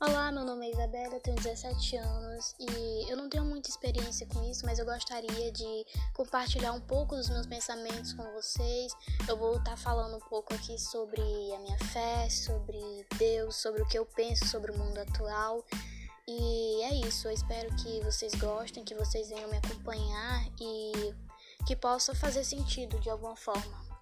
[0.00, 4.42] Olá, meu nome é Isabela, tenho 17 anos e eu não tenho muita experiência com
[4.42, 8.92] isso, mas eu gostaria de compartilhar um pouco dos meus pensamentos com vocês.
[9.28, 13.86] Eu vou estar falando um pouco aqui sobre a minha fé, sobre Deus, sobre o
[13.86, 15.64] que eu penso sobre o mundo atual.
[16.26, 21.14] E é isso, eu espero que vocês gostem, que vocês venham me acompanhar e
[21.66, 23.93] que possa fazer sentido de alguma forma.